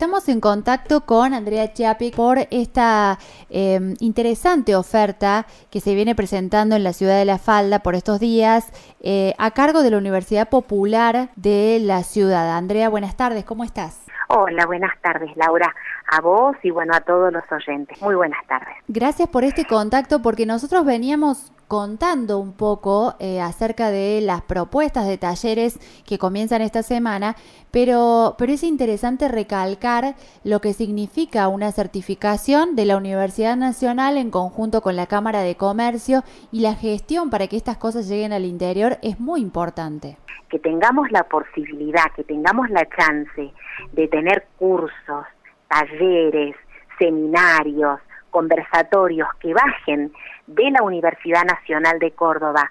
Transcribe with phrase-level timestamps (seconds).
[0.00, 3.18] Estamos en contacto con Andrea Chiapi por esta
[3.50, 8.18] em, interesante oferta que se viene presentando en la ciudad de La Falda por estos
[8.18, 8.64] días
[9.02, 12.56] eh, a cargo de la Universidad Popular de la ciudad.
[12.56, 13.99] Andrea, buenas tardes, ¿cómo estás?
[14.32, 15.74] Hola, buenas tardes, Laura.
[16.06, 18.00] A vos y bueno, a todos los oyentes.
[18.00, 18.76] Muy buenas tardes.
[18.86, 25.08] Gracias por este contacto porque nosotros veníamos contando un poco eh, acerca de las propuestas
[25.08, 27.34] de talleres que comienzan esta semana,
[27.72, 30.14] pero, pero es interesante recalcar
[30.44, 35.56] lo que significa una certificación de la Universidad Nacional en conjunto con la Cámara de
[35.56, 40.18] Comercio y la gestión para que estas cosas lleguen al interior es muy importante.
[40.48, 43.52] Que tengamos la posibilidad, que tengamos la chance
[43.92, 45.26] de tener cursos,
[45.68, 46.56] talleres,
[46.98, 50.12] seminarios, conversatorios que bajen
[50.46, 52.70] de la Universidad Nacional de Córdoba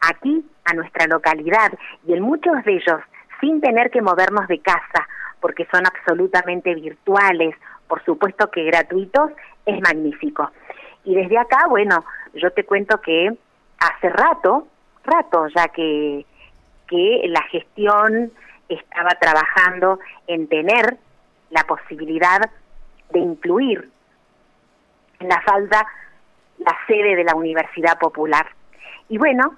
[0.00, 1.72] aquí a nuestra localidad
[2.06, 3.00] y en muchos de ellos
[3.40, 5.08] sin tener que movernos de casa
[5.40, 7.56] porque son absolutamente virtuales,
[7.88, 9.32] por supuesto que gratuitos,
[9.66, 10.50] es magnífico.
[11.04, 13.30] Y desde acá, bueno, yo te cuento que
[13.78, 14.68] hace rato,
[15.04, 16.24] rato ya que,
[16.86, 18.32] que la gestión
[18.74, 20.96] estaba trabajando en tener
[21.50, 22.40] la posibilidad
[23.10, 23.90] de incluir
[25.20, 25.86] en la falda
[26.58, 28.46] la sede de la Universidad Popular.
[29.08, 29.56] Y bueno,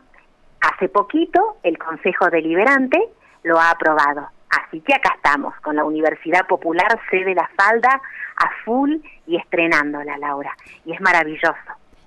[0.60, 2.98] hace poquito el Consejo Deliberante
[3.42, 4.28] lo ha aprobado.
[4.50, 8.00] Así que acá estamos, con la Universidad Popular sede La Falda
[8.36, 10.56] a full y estrenándola, Laura.
[10.84, 11.54] Y es maravilloso.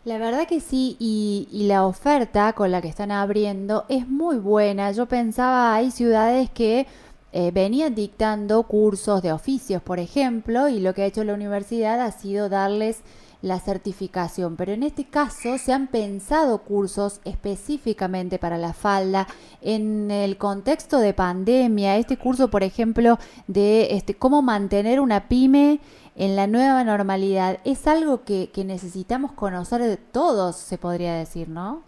[0.07, 4.89] La verdad que sí, y, la oferta con la que están abriendo es muy buena.
[4.93, 6.87] Yo pensaba, hay ciudades que
[7.33, 11.99] eh, venían dictando cursos de oficios, por ejemplo, y lo que ha hecho la universidad
[11.99, 13.01] ha sido darles
[13.41, 19.27] la certificación, pero en este caso se han pensado cursos específicamente para la falda
[19.61, 25.79] en el contexto de pandemia, este curso, por ejemplo, de este cómo mantener una pyme
[26.17, 31.47] en la nueva normalidad, es algo que, que necesitamos conocer de todos, se podría decir,
[31.47, 31.83] ¿no?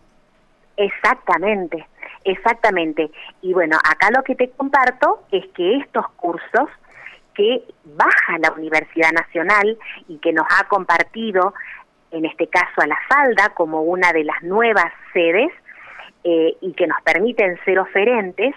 [0.77, 1.87] Exactamente.
[2.23, 3.11] Exactamente.
[3.41, 6.69] Y bueno, acá lo que te comparto es que estos cursos
[7.33, 9.77] que baja la Universidad Nacional
[10.07, 11.53] y que nos ha compartido,
[12.11, 15.51] en este caso a la Falda, como una de las nuevas sedes
[16.23, 18.53] eh, y que nos permiten ser oferentes,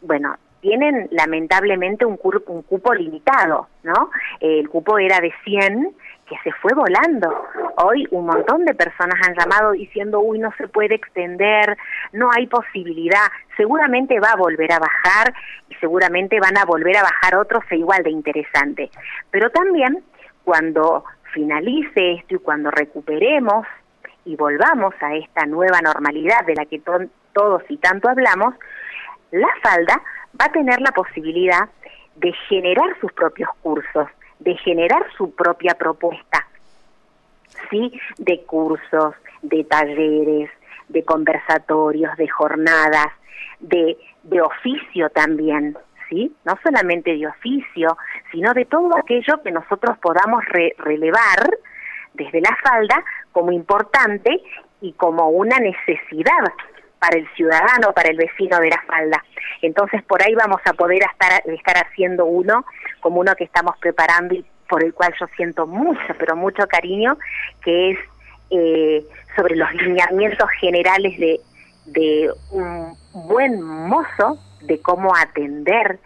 [0.00, 4.10] bueno, tienen lamentablemente un, un cupo limitado, ¿no?
[4.40, 5.94] el cupo era de 100
[6.28, 7.46] que se fue volando.
[7.76, 11.76] Hoy un montón de personas han llamado diciendo, uy, no se puede extender,
[12.12, 13.26] no hay posibilidad.
[13.56, 15.32] Seguramente va a volver a bajar
[15.68, 18.90] y seguramente van a volver a bajar otros e igual de interesante.
[19.30, 20.04] Pero también
[20.44, 23.66] cuando finalice esto y cuando recuperemos
[24.24, 28.54] y volvamos a esta nueva normalidad de la que todos y tanto hablamos,
[29.30, 30.02] la falda
[30.40, 31.68] va a tener la posibilidad
[32.16, 34.08] de generar sus propios cursos,
[34.38, 36.46] de generar su propia propuesta,
[37.70, 37.92] ¿sí?
[38.18, 40.50] De cursos, de talleres,
[40.88, 43.08] de conversatorios, de jornadas,
[43.60, 45.76] de, de oficio también,
[46.08, 46.34] ¿sí?
[46.44, 47.96] No solamente de oficio,
[48.32, 50.44] sino de todo aquello que nosotros podamos
[50.78, 51.58] relevar
[52.14, 54.42] desde la falda como importante
[54.80, 56.44] y como una necesidad
[56.98, 59.24] para el ciudadano, para el vecino de la falda.
[59.62, 62.64] Entonces por ahí vamos a poder estar, estar haciendo uno
[63.00, 67.16] como uno que estamos preparando y por el cual yo siento mucho, pero mucho cariño,
[67.62, 67.98] que es
[68.50, 69.04] eh,
[69.36, 71.40] sobre los lineamientos generales de,
[71.86, 72.94] de un
[73.26, 75.98] buen mozo, de cómo atender,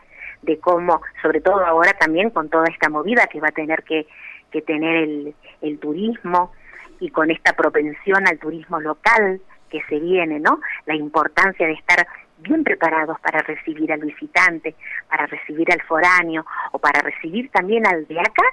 [0.42, 4.06] de cómo, sobre todo ahora también con toda esta movida que va a tener que,
[4.50, 6.52] que tener el, el turismo
[7.00, 9.40] y con esta propensión al turismo local,
[9.72, 10.60] que se viene, ¿no?
[10.84, 12.06] La importancia de estar
[12.38, 14.74] bien preparados para recibir al visitante,
[15.08, 18.44] para recibir al foráneo o para recibir también al de acá,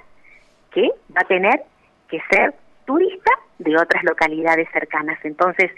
[0.70, 1.62] que va a tener
[2.08, 2.54] que ser
[2.86, 5.18] turista de otras localidades cercanas.
[5.24, 5.70] Entonces,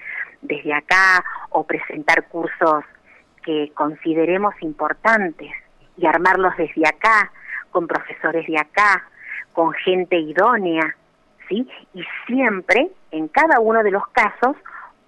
[0.42, 2.84] desde acá o presentar cursos
[3.42, 5.50] que consideremos importantes
[5.96, 7.32] y armarlos desde acá,
[7.72, 9.08] con profesores de acá,
[9.52, 10.94] con gente idónea,
[11.48, 11.68] ¿sí?
[11.94, 14.56] Y siempre, en cada uno de los casos,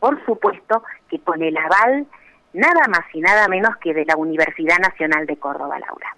[0.05, 2.06] por supuesto que con el aval
[2.53, 6.15] nada más y nada menos que de la Universidad Nacional de Córdoba, Laura.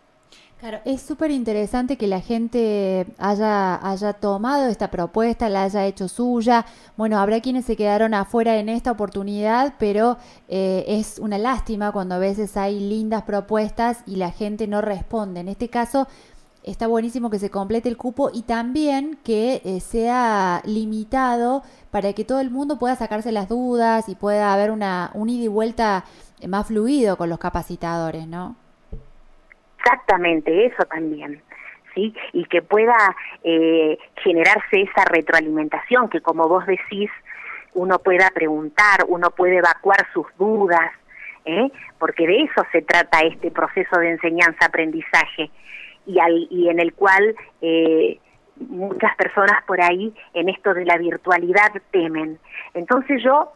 [0.58, 6.08] Claro, es súper interesante que la gente haya, haya tomado esta propuesta, la haya hecho
[6.08, 6.66] suya.
[6.96, 10.16] Bueno, habrá quienes se quedaron afuera en esta oportunidad, pero
[10.48, 15.38] eh, es una lástima cuando a veces hay lindas propuestas y la gente no responde.
[15.38, 16.08] En este caso,
[16.66, 22.24] está buenísimo que se complete el cupo y también que eh, sea limitado para que
[22.24, 26.04] todo el mundo pueda sacarse las dudas y pueda haber una, un ida y vuelta
[26.46, 28.56] más fluido con los capacitadores, ¿no?
[29.78, 31.40] Exactamente, eso también.
[31.94, 32.12] ¿sí?
[32.32, 37.10] Y que pueda eh, generarse esa retroalimentación, que como vos decís,
[37.74, 40.90] uno pueda preguntar, uno puede evacuar sus dudas,
[41.44, 41.70] ¿eh?
[41.98, 45.50] porque de eso se trata este proceso de enseñanza-aprendizaje
[46.06, 46.18] y,
[46.50, 48.18] y en el cual eh,
[48.56, 52.38] muchas personas por ahí en esto de la virtualidad temen.
[52.74, 53.52] Entonces yo,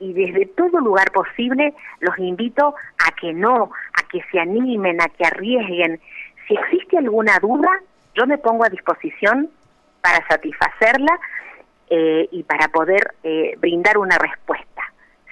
[0.00, 2.74] y desde todo lugar posible, los invito
[3.06, 6.00] a que no, a que se animen, a que arriesguen.
[6.46, 7.68] Si existe alguna duda,
[8.14, 9.50] yo me pongo a disposición
[10.02, 11.18] para satisfacerla
[11.88, 14.82] eh, y para poder eh, brindar una respuesta.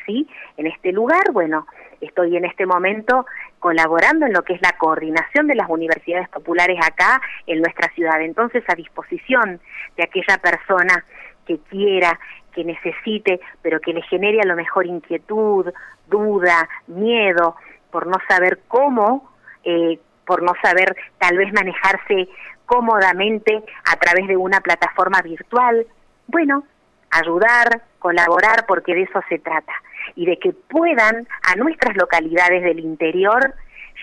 [0.06, 0.26] ¿sí?
[0.56, 1.66] En este lugar, bueno,
[2.00, 3.26] estoy en este momento
[3.62, 8.20] colaborando en lo que es la coordinación de las universidades populares acá en nuestra ciudad.
[8.20, 9.60] Entonces, a disposición
[9.96, 11.04] de aquella persona
[11.46, 12.18] que quiera,
[12.52, 15.72] que necesite, pero que le genere a lo mejor inquietud,
[16.08, 17.54] duda, miedo,
[17.92, 19.32] por no saber cómo,
[19.62, 22.28] eh, por no saber tal vez manejarse
[22.66, 23.62] cómodamente
[23.92, 25.86] a través de una plataforma virtual.
[26.26, 26.64] Bueno,
[27.12, 29.72] ayudar, colaborar, porque de eso se trata
[30.14, 33.54] y de que puedan a nuestras localidades del interior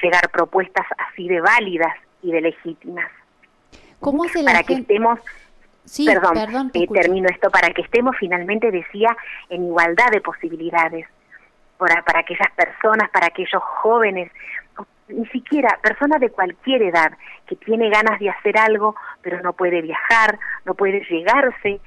[0.02, 3.10] llegar propuestas así de válidas y de legítimas.
[4.00, 5.20] ¿Cómo la para que estemos
[5.90, 9.18] Sí, perdón, eh, termino esto, para que estemos finalmente, decía,
[9.50, 11.08] en igualdad de posibilidades.
[11.80, 14.32] Para, para aquellas personas, para aquellos jóvenes,
[15.08, 17.14] ni siquiera personas de cualquier edad
[17.48, 21.80] que tiene ganas de hacer algo, pero no puede viajar, no puede llegarse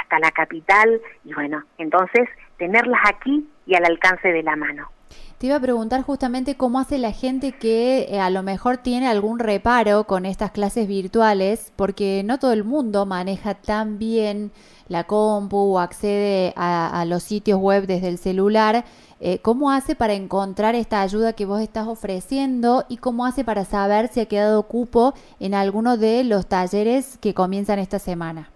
[0.00, 2.28] hasta la capital, y bueno, entonces
[2.58, 4.90] tenerlas aquí y al alcance de la mano.
[5.38, 9.08] Te iba a preguntar justamente cómo hace la gente que eh, a lo mejor tiene
[9.08, 14.52] algún reparo con estas clases virtuales, porque no todo el mundo maneja tan bien
[14.88, 18.84] la compu o accede a, los sitios web desde el celular.
[19.20, 23.64] Eh, ¿Cómo hace para encontrar esta ayuda que vos estás ofreciendo y cómo hace para
[23.64, 28.50] saber si ha quedado cupo en alguno de los talleres que comienzan esta semana?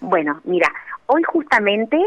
[0.00, 0.68] Bueno, mira,
[1.06, 1.98] hoy justamente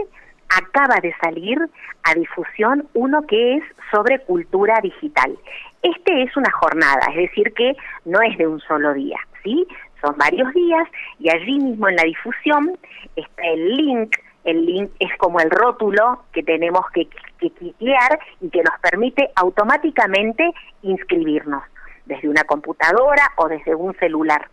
[0.57, 1.57] acaba de salir
[2.03, 5.38] a difusión uno que es sobre cultura digital.
[5.81, 9.67] Este es una jornada, es decir, que no es de un solo día, ¿sí?
[10.01, 10.88] Son varios días
[11.19, 12.77] y allí mismo en la difusión
[13.15, 17.07] está el link el link es como el rótulo que tenemos que,
[17.39, 20.51] que y que nos permite automáticamente
[20.81, 21.63] inscribirnos
[22.05, 24.50] desde una computadora o desde un celular.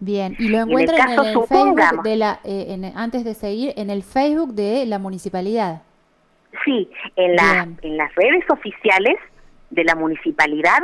[0.00, 4.02] Bien, y lo encuentran en el, Facebook de la, eh, antes de seguir, en el
[4.02, 5.82] Facebook de la municipalidad.
[6.64, 9.16] Sí, en, la, en las redes oficiales
[9.68, 10.78] de la municipalidad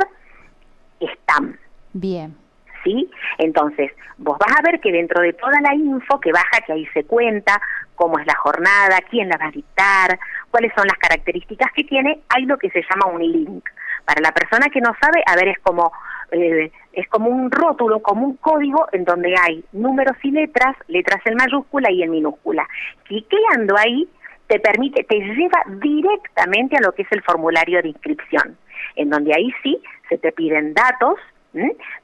[0.99, 1.59] están.
[1.93, 2.35] Bien.
[2.83, 3.09] ¿Sí?
[3.39, 6.85] Entonces, vos vas a ver que dentro de toda la info que baja, que ahí
[6.93, 7.59] se cuenta
[7.95, 10.19] cómo es la jornada, quién la va a dictar,
[10.51, 13.67] cuáles son las características que tiene, hay lo que se llama un link.
[14.05, 15.91] Para la persona que no sabe, a ver, es como
[16.31, 21.21] eh, es como un rótulo, como un código en donde hay números y letras, letras
[21.25, 22.67] en mayúscula y en minúscula.
[23.03, 24.07] Cliqueando ahí
[24.47, 28.57] te permite, te lleva directamente a lo que es el formulario de inscripción,
[28.95, 31.19] en donde ahí sí se te piden datos,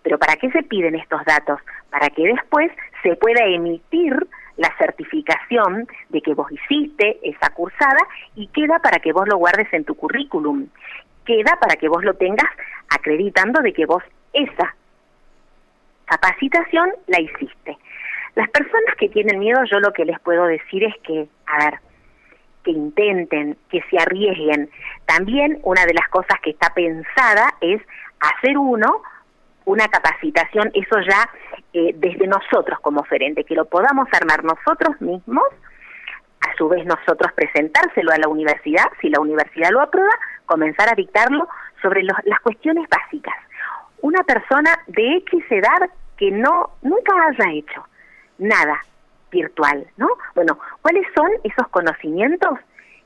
[0.01, 1.59] pero ¿para qué se piden estos datos?
[1.89, 2.71] Para que después
[3.01, 4.15] se pueda emitir
[4.57, 9.71] la certificación de que vos hiciste esa cursada y queda para que vos lo guardes
[9.73, 10.67] en tu currículum
[11.25, 12.49] queda para que vos lo tengas
[12.95, 14.03] acreditando de que vos
[14.33, 14.75] esa
[16.05, 17.77] capacitación la hiciste.
[18.35, 21.79] Las personas que tienen miedo, yo lo que les puedo decir es que, a ver,
[22.63, 24.69] que intenten, que se arriesguen.
[25.05, 27.81] También una de las cosas que está pensada es
[28.19, 29.01] hacer uno
[29.65, 31.29] una capacitación, eso ya
[31.73, 35.45] eh, desde nosotros como oferente, que lo podamos armar nosotros mismos,
[36.41, 40.11] a su vez nosotros presentárselo a la universidad, si la universidad lo aprueba,
[40.45, 41.47] comenzar a dictarlo
[41.83, 43.35] sobre las cuestiones básicas.
[44.01, 47.85] Una persona de X edad que no nunca haya hecho
[48.39, 48.81] nada
[49.31, 50.07] virtual, ¿no?
[50.33, 52.57] Bueno, ¿cuáles son esos conocimientos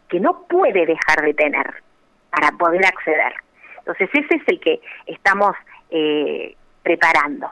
[0.08, 1.84] que no puede dejar de tener
[2.30, 3.34] para poder acceder?
[3.80, 5.52] Entonces ese es el que estamos
[5.90, 7.52] eh, preparando,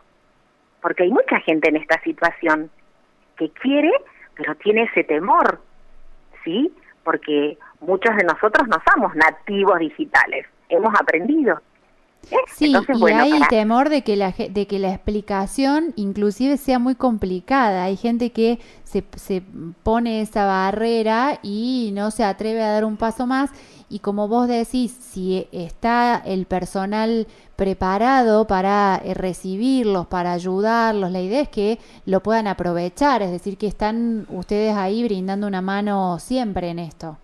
[0.82, 2.70] porque hay mucha gente en esta situación
[3.38, 3.92] que quiere,
[4.36, 5.62] pero tiene ese temor,
[6.44, 6.74] ¿sí?
[7.04, 11.60] Porque muchos de nosotros no somos nativos digitales, hemos aprendido.
[12.32, 12.38] ¿Eh?
[12.48, 17.84] Sí, y hay temor de que, la, de que la explicación inclusive sea muy complicada.
[17.84, 19.44] Hay gente que se, se
[19.84, 23.52] pone esa barrera y no se atreve a dar un paso más.
[23.90, 31.22] Y como vos decís, si está el personal preparado para eh, recibirlos, para ayudarlos, la
[31.22, 36.18] idea es que lo puedan aprovechar, es decir, que están ustedes ahí brindando una mano
[36.18, 37.18] siempre en esto.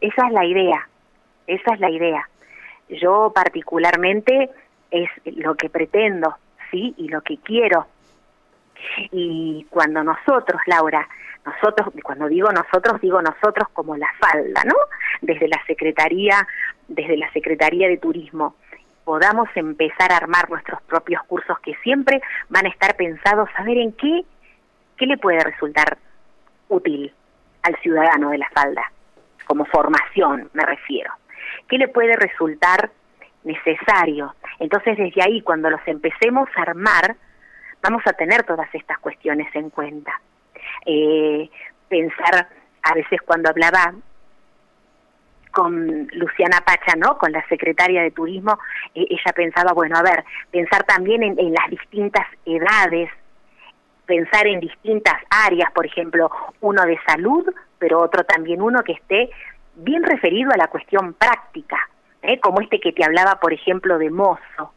[0.00, 0.88] Esa es la idea,
[1.48, 2.28] esa es la idea.
[2.88, 4.50] Yo particularmente
[4.90, 6.36] es lo que pretendo,
[6.70, 6.94] ¿sí?
[6.96, 7.86] Y lo que quiero.
[9.10, 11.06] Y cuando nosotros, Laura,
[11.44, 14.74] nosotros, cuando digo nosotros, digo nosotros como la falda, ¿no?
[15.20, 16.46] Desde la Secretaría,
[16.86, 18.54] desde la Secretaría de Turismo,
[19.04, 23.78] podamos empezar a armar nuestros propios cursos que siempre van a estar pensados a ver
[23.78, 24.22] en qué,
[24.96, 25.96] qué le puede resultar
[26.68, 27.12] útil
[27.62, 28.82] al ciudadano de la falda,
[29.46, 31.10] como formación me refiero,
[31.68, 32.90] qué le puede resultar
[33.44, 34.34] necesario.
[34.58, 37.16] Entonces desde ahí, cuando los empecemos a armar,
[37.82, 40.20] vamos a tener todas estas cuestiones en cuenta.
[40.84, 41.48] Eh,
[41.88, 42.48] pensar,
[42.82, 43.94] a veces cuando hablaba
[45.52, 47.18] con Luciana Pacha, ¿no?
[47.18, 48.58] Con la secretaria de Turismo,
[48.94, 53.10] eh, ella pensaba, bueno, a ver, pensar también en, en, las distintas edades,
[54.06, 57.44] pensar en distintas áreas, por ejemplo, uno de salud,
[57.78, 59.30] pero otro también uno que esté
[59.78, 61.78] bien referido a la cuestión práctica,
[62.22, 62.38] ¿eh?
[62.40, 64.72] como este que te hablaba, por ejemplo, de mozo,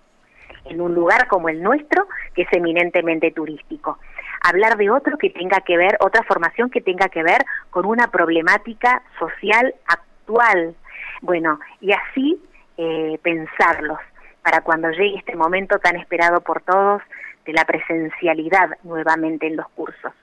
[0.66, 3.98] en un lugar como el nuestro, que es eminentemente turístico
[4.42, 8.08] hablar de otro que tenga que ver, otra formación que tenga que ver con una
[8.08, 10.76] problemática social actual.
[11.22, 12.42] Bueno, y así
[12.78, 14.00] eh, pensarlos
[14.42, 17.02] para cuando llegue este momento tan esperado por todos
[17.46, 20.14] de la presencialidad nuevamente en los cursos.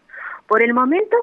[0.47, 1.17] Por el momento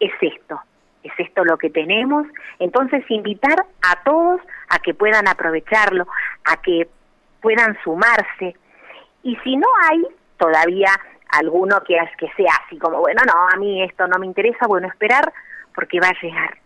[0.00, 0.60] es esto,
[1.02, 2.26] es esto lo que tenemos,
[2.58, 6.06] entonces invitar a todos a que puedan aprovecharlo,
[6.44, 6.88] a que
[7.40, 8.54] puedan sumarse.
[9.22, 10.90] Y si no hay todavía
[11.28, 14.88] alguno que, que sea así como, bueno, no, a mí esto no me interesa, bueno,
[14.88, 15.32] esperar
[15.74, 16.58] porque va a llegar,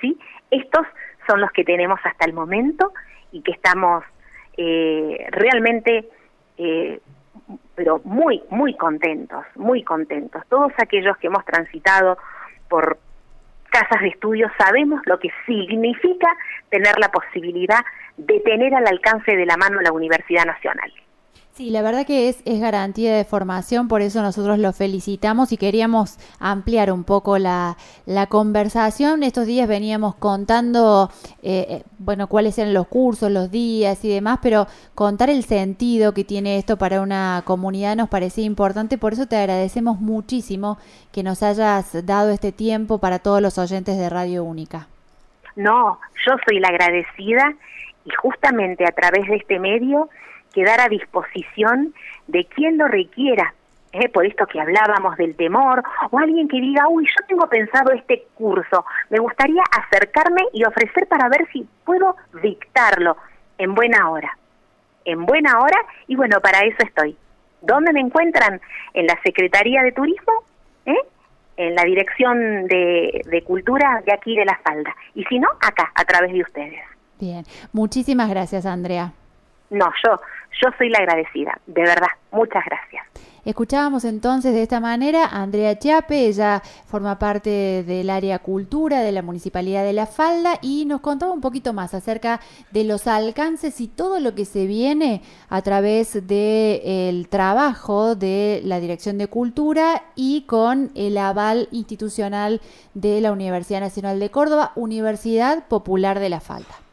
[0.00, 0.18] ¿sí?
[0.50, 0.86] Estos
[1.26, 2.92] son los que tenemos hasta el momento
[3.32, 4.04] y que estamos
[4.56, 6.08] eh, realmente,
[6.58, 7.00] eh,
[7.74, 10.42] pero muy, muy contentos, muy contentos.
[10.48, 12.16] Todos aquellos que hemos transitado
[12.68, 12.98] por
[13.74, 16.28] casas de estudio sabemos lo que significa
[16.70, 17.84] tener la posibilidad
[18.16, 20.92] de tener al alcance de la mano la Universidad Nacional.
[21.54, 25.56] Sí, la verdad que es, es garantía de formación, por eso nosotros lo felicitamos y
[25.56, 29.22] queríamos ampliar un poco la, la conversación.
[29.22, 31.12] Estos días veníamos contando,
[31.44, 36.12] eh, eh, bueno, cuáles eran los cursos, los días y demás, pero contar el sentido
[36.12, 40.76] que tiene esto para una comunidad nos parecía importante, por eso te agradecemos muchísimo
[41.12, 44.88] que nos hayas dado este tiempo para todos los oyentes de Radio Única.
[45.54, 47.54] No, yo soy la agradecida
[48.04, 50.08] y justamente a través de este medio
[50.54, 51.92] quedar a disposición
[52.28, 53.52] de quien lo requiera.
[53.92, 54.08] ¿eh?
[54.08, 58.24] Por esto que hablábamos del temor, o alguien que diga, uy, yo tengo pensado este
[58.34, 63.16] curso, me gustaría acercarme y ofrecer para ver si puedo dictarlo
[63.58, 64.36] en buena hora.
[65.04, 67.16] En buena hora, y bueno, para eso estoy.
[67.60, 68.60] ¿Dónde me encuentran?
[68.94, 70.32] En la Secretaría de Turismo,
[70.86, 70.96] ¿eh?
[71.56, 74.94] en la Dirección de, de Cultura de aquí de La Falda.
[75.14, 76.80] Y si no, acá, a través de ustedes.
[77.20, 79.12] Bien, muchísimas gracias, Andrea.
[79.70, 80.20] No, yo,
[80.62, 82.08] yo soy la agradecida, de verdad.
[82.32, 83.04] Muchas gracias.
[83.44, 89.12] Escuchábamos entonces de esta manera a Andrea Chiape, ella forma parte del área cultura de
[89.12, 93.82] la Municipalidad de La Falda y nos contaba un poquito más acerca de los alcances
[93.82, 95.20] y todo lo que se viene
[95.50, 102.62] a través del trabajo de la Dirección de Cultura y con el aval institucional
[102.94, 106.83] de la Universidad Nacional de Córdoba, Universidad Popular de La Falda.